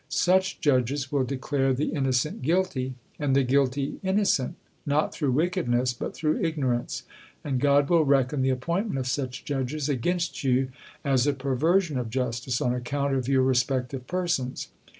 Such 0.09 0.59
judges 0.61 1.11
will 1.11 1.25
declare 1.25 1.75
the 1.75 1.89
innocent 1.91 2.41
guilty 2.41 2.95
and 3.19 3.35
the 3.35 3.43
guilty 3.43 3.99
innocent, 4.01 4.55
not 4.83 5.13
through 5.13 5.31
wickedness, 5.33 5.93
but 5.93 6.15
through 6.15 6.41
ignorance; 6.43 7.03
and 7.43 7.59
God 7.61 7.87
will 7.87 8.03
reckon 8.03 8.41
the 8.41 8.49
appointment 8.49 8.97
of 8.97 9.05
such 9.05 9.45
judges 9.45 9.89
against 9.89 10.43
you, 10.43 10.69
as 11.05 11.27
a 11.27 11.33
perversion 11.33 11.99
of 11.99 12.09
justice, 12.09 12.61
on 12.61 12.73
account 12.73 13.13
of 13.13 13.27
your 13.27 13.43
respect 13.43 13.93
of 13.93 14.07
persons. 14.07 14.69